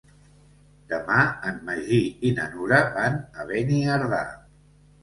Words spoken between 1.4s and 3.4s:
en Magí i na Nura van